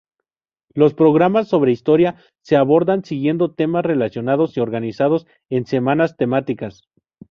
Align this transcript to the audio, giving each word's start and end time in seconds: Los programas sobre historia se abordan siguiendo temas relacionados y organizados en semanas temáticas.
Los 0.73 0.95
programas 0.95 1.47
sobre 1.47 1.71
historia 1.71 2.15
se 2.43 2.55
abordan 2.55 3.05
siguiendo 3.05 3.53
temas 3.53 3.85
relacionados 3.85 4.57
y 4.57 4.59
organizados 4.59 5.27
en 5.47 5.67
semanas 5.67 6.17
temáticas. 6.17 6.89